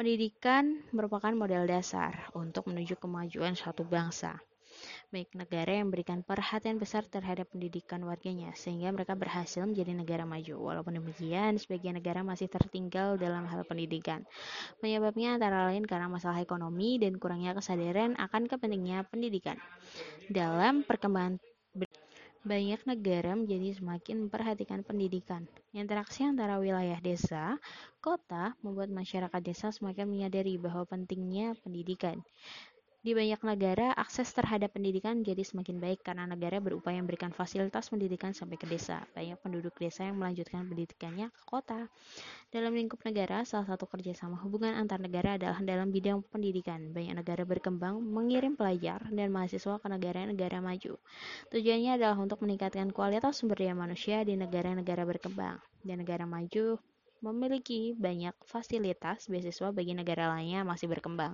[0.00, 4.40] Pendidikan merupakan modal dasar untuk menuju kemajuan suatu bangsa.
[5.12, 10.56] Banyak negara yang memberikan perhatian besar terhadap pendidikan warganya, sehingga mereka berhasil menjadi negara maju.
[10.56, 14.24] Walaupun demikian, sebagian negara masih tertinggal dalam hal pendidikan.
[14.80, 19.60] Penyebabnya antara lain karena masalah ekonomi dan kurangnya kesadaran akan kepentingan pendidikan.
[20.32, 21.36] Dalam perkembangan
[22.40, 25.44] banyak negara menjadi semakin memperhatikan pendidikan.
[25.76, 27.60] Interaksi antara wilayah desa,
[28.00, 32.24] kota, membuat masyarakat desa semakin menyadari bahwa pentingnya pendidikan.
[33.00, 38.36] Di banyak negara, akses terhadap pendidikan jadi semakin baik karena negara berupaya memberikan fasilitas pendidikan
[38.36, 39.00] sampai ke desa.
[39.16, 41.88] Banyak penduduk desa yang melanjutkan pendidikannya ke kota.
[42.52, 46.92] Dalam lingkup negara, salah satu kerjasama hubungan antar negara adalah dalam bidang pendidikan.
[46.92, 51.00] Banyak negara berkembang mengirim pelajar dan mahasiswa ke negara-negara maju.
[51.48, 55.56] Tujuannya adalah untuk meningkatkan kualitas sumber daya manusia di negara-negara berkembang.
[55.80, 56.76] Di negara maju
[57.20, 61.28] memiliki banyak fasilitas beasiswa bagi negara lainnya masih berkembang.